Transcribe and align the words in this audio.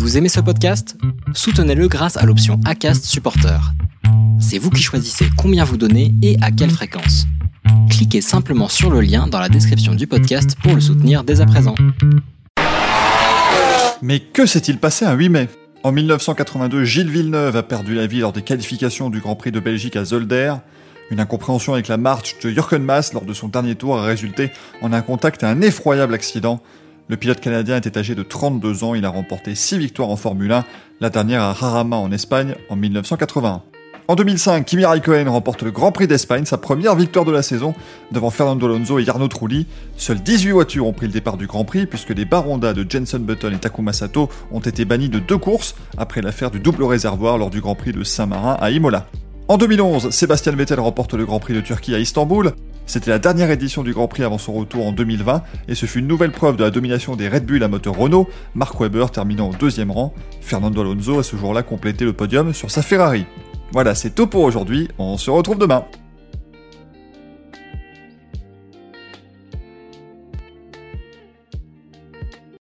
Vous 0.00 0.16
aimez 0.16 0.30
ce 0.30 0.40
podcast? 0.40 0.96
Soutenez-le 1.34 1.86
grâce 1.86 2.16
à 2.16 2.24
l'option 2.24 2.58
ACAST 2.64 3.04
Supporter. 3.04 3.60
C'est 4.40 4.56
vous 4.56 4.70
qui 4.70 4.82
choisissez 4.82 5.26
combien 5.36 5.62
vous 5.62 5.76
donnez 5.76 6.14
et 6.22 6.38
à 6.40 6.50
quelle 6.50 6.70
fréquence. 6.70 7.26
Cliquez 7.90 8.22
simplement 8.22 8.68
sur 8.68 8.88
le 8.90 9.02
lien 9.02 9.26
dans 9.26 9.38
la 9.38 9.50
description 9.50 9.94
du 9.94 10.06
podcast 10.06 10.56
pour 10.62 10.74
le 10.74 10.80
soutenir 10.80 11.22
dès 11.22 11.42
à 11.42 11.46
présent. 11.46 11.74
Mais 14.00 14.20
que 14.20 14.46
s'est-il 14.46 14.78
passé 14.78 15.04
un 15.04 15.12
8 15.12 15.28
mai? 15.28 15.48
En 15.82 15.92
1982, 15.92 16.82
Gilles 16.82 17.10
Villeneuve 17.10 17.56
a 17.56 17.62
perdu 17.62 17.94
la 17.94 18.06
vie 18.06 18.20
lors 18.20 18.32
des 18.32 18.42
qualifications 18.42 19.10
du 19.10 19.20
Grand 19.20 19.36
Prix 19.36 19.52
de 19.52 19.60
Belgique 19.60 19.96
à 19.96 20.06
Zolder. 20.06 20.54
Une 21.10 21.20
incompréhension 21.20 21.74
avec 21.74 21.88
la 21.88 21.98
marche 21.98 22.38
de 22.42 22.48
Jürgen 22.48 22.82
Maas 22.82 23.10
lors 23.12 23.26
de 23.26 23.34
son 23.34 23.48
dernier 23.48 23.74
tour 23.74 23.98
a 23.98 24.04
résulté 24.04 24.50
en 24.80 24.94
un 24.94 25.02
contact 25.02 25.42
et 25.42 25.46
un 25.46 25.60
effroyable 25.60 26.14
accident. 26.14 26.62
Le 27.10 27.16
pilote 27.16 27.40
canadien 27.40 27.76
était 27.76 27.98
âgé 27.98 28.14
de 28.14 28.22
32 28.22 28.84
ans, 28.84 28.94
il 28.94 29.04
a 29.04 29.08
remporté 29.08 29.56
6 29.56 29.78
victoires 29.78 30.10
en 30.10 30.16
Formule 30.16 30.52
1, 30.52 30.64
la 31.00 31.10
dernière 31.10 31.42
à 31.42 31.52
Rarama 31.52 31.96
en 31.96 32.12
Espagne 32.12 32.54
en 32.68 32.76
1981. 32.76 33.62
En 34.06 34.14
2005, 34.14 34.64
Kimi 34.64 34.84
Raikkonen 34.84 35.28
remporte 35.28 35.64
le 35.64 35.72
Grand 35.72 35.90
Prix 35.90 36.06
d'Espagne, 36.06 36.44
sa 36.44 36.56
première 36.56 36.94
victoire 36.94 37.24
de 37.24 37.32
la 37.32 37.42
saison, 37.42 37.74
devant 38.12 38.30
Fernando 38.30 38.64
Alonso 38.66 39.00
et 39.00 39.04
Jarno 39.04 39.26
Trulli. 39.26 39.66
Seules 39.96 40.20
18 40.22 40.52
voitures 40.52 40.86
ont 40.86 40.92
pris 40.92 41.06
le 41.06 41.12
départ 41.12 41.36
du 41.36 41.48
Grand 41.48 41.64
Prix, 41.64 41.86
puisque 41.86 42.10
les 42.10 42.24
Baronda 42.24 42.74
de 42.74 42.88
Jenson 42.88 43.18
Button 43.18 43.54
et 43.54 43.58
Takuma 43.58 43.92
Sato 43.92 44.28
ont 44.52 44.60
été 44.60 44.84
bannis 44.84 45.08
de 45.08 45.18
deux 45.18 45.38
courses 45.38 45.74
après 45.98 46.22
l'affaire 46.22 46.52
du 46.52 46.60
double 46.60 46.84
réservoir 46.84 47.38
lors 47.38 47.50
du 47.50 47.60
Grand 47.60 47.74
Prix 47.74 47.90
de 47.90 48.04
Saint-Marin 48.04 48.56
à 48.60 48.70
Imola. 48.70 49.08
En 49.48 49.58
2011, 49.58 50.10
Sébastien 50.10 50.52
Vettel 50.52 50.78
remporte 50.78 51.14
le 51.14 51.26
Grand 51.26 51.40
Prix 51.40 51.54
de 51.54 51.60
Turquie 51.60 51.92
à 51.92 51.98
Istanbul. 51.98 52.52
C'était 52.86 53.10
la 53.10 53.18
dernière 53.18 53.50
édition 53.50 53.82
du 53.82 53.92
Grand 53.92 54.08
Prix 54.08 54.24
avant 54.24 54.38
son 54.38 54.52
retour 54.52 54.86
en 54.86 54.92
2020, 54.92 55.42
et 55.68 55.74
ce 55.74 55.86
fut 55.86 56.00
une 56.00 56.08
nouvelle 56.08 56.32
preuve 56.32 56.56
de 56.56 56.64
la 56.64 56.70
domination 56.70 57.14
des 57.16 57.28
Red 57.28 57.46
Bull 57.46 57.62
à 57.62 57.68
moteur 57.68 57.96
Renault, 57.96 58.28
Mark 58.54 58.80
Webber 58.80 59.06
terminant 59.12 59.50
au 59.50 59.54
deuxième 59.54 59.90
rang. 59.90 60.12
Fernando 60.40 60.80
Alonso 60.80 61.18
a 61.18 61.22
ce 61.22 61.36
jour-là 61.36 61.62
complété 61.62 62.04
le 62.04 62.12
podium 62.12 62.52
sur 62.52 62.70
sa 62.70 62.82
Ferrari. 62.82 63.26
Voilà, 63.72 63.94
c'est 63.94 64.14
tout 64.14 64.26
pour 64.26 64.42
aujourd'hui, 64.42 64.88
on 64.98 65.16
se 65.16 65.30
retrouve 65.30 65.58
demain. 65.58 65.84